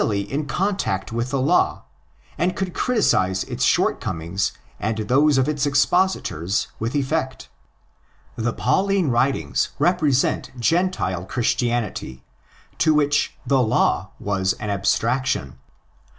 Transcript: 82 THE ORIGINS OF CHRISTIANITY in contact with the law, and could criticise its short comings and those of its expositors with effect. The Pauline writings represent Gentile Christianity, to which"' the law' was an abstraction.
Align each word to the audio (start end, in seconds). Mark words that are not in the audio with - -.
82 0.01 0.03
THE 0.03 0.07
ORIGINS 0.07 0.23
OF 0.41 0.47
CHRISTIANITY 0.47 0.49
in 0.49 0.57
contact 0.57 1.11
with 1.13 1.29
the 1.29 1.39
law, 1.41 1.83
and 2.35 2.55
could 2.55 2.73
criticise 2.73 3.43
its 3.43 3.63
short 3.63 4.01
comings 4.01 4.51
and 4.79 4.97
those 4.97 5.37
of 5.37 5.47
its 5.47 5.67
expositors 5.67 6.69
with 6.79 6.95
effect. 6.95 7.49
The 8.35 8.51
Pauline 8.51 9.09
writings 9.09 9.69
represent 9.77 10.59
Gentile 10.59 11.25
Christianity, 11.25 12.23
to 12.79 12.95
which"' 12.95 13.35
the 13.53 13.61
law' 13.61 14.09
was 14.19 14.53
an 14.53 14.71
abstraction. 14.71 15.59